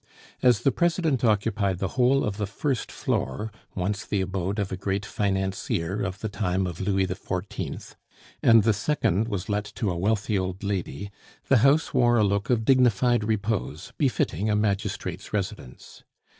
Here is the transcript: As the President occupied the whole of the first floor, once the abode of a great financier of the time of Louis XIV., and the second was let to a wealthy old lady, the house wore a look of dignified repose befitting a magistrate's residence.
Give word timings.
As 0.41 0.61
the 0.61 0.71
President 0.71 1.23
occupied 1.23 1.77
the 1.77 1.89
whole 1.89 2.23
of 2.23 2.37
the 2.37 2.47
first 2.47 2.91
floor, 2.91 3.51
once 3.75 4.03
the 4.03 4.19
abode 4.19 4.57
of 4.57 4.71
a 4.71 4.75
great 4.75 5.05
financier 5.05 6.01
of 6.01 6.21
the 6.21 6.27
time 6.27 6.65
of 6.65 6.81
Louis 6.81 7.05
XIV., 7.05 7.93
and 8.41 8.63
the 8.63 8.73
second 8.73 9.27
was 9.27 9.47
let 9.47 9.65
to 9.75 9.91
a 9.91 9.95
wealthy 9.95 10.39
old 10.39 10.63
lady, 10.63 11.11
the 11.49 11.57
house 11.57 11.93
wore 11.93 12.17
a 12.17 12.23
look 12.23 12.49
of 12.49 12.65
dignified 12.65 13.23
repose 13.23 13.93
befitting 13.99 14.49
a 14.49 14.55
magistrate's 14.55 15.33
residence. 15.33 16.03